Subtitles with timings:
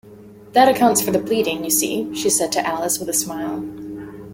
[0.53, 3.63] ‘That accounts for the bleeding, you see,’ she said to Alice with a smile.